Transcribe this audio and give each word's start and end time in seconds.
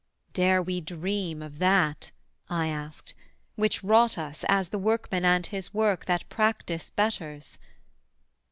'Dare 0.33 0.63
we 0.63 0.81
dream 0.81 1.43
of 1.43 1.59
that,' 1.59 2.09
I 2.49 2.69
asked, 2.69 3.13
'Which 3.55 3.83
wrought 3.83 4.17
us, 4.17 4.43
as 4.49 4.69
the 4.69 4.79
workman 4.79 5.25
and 5.25 5.45
his 5.45 5.75
work, 5.75 6.05
That 6.05 6.27
practice 6.27 6.89
betters?' 6.89 7.59